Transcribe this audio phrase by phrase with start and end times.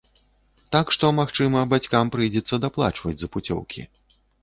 [0.75, 3.91] Так што, магчыма, бацькам прыйдзецца даплачваць за пуцёўкі.